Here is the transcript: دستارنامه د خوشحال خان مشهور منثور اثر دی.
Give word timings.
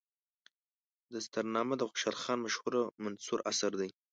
دستارنامه 1.13 1.73
د 1.77 1.83
خوشحال 1.89 2.15
خان 2.21 2.37
مشهور 2.45 2.73
منثور 3.03 3.39
اثر 3.51 3.71
دی. 3.79 3.89